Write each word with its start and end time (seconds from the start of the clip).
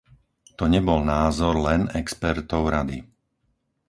To 0.57 0.65
nebol 0.73 1.01
názor 1.15 1.55
len 1.67 1.81
expertov 2.01 2.63
Rady. 2.75 2.97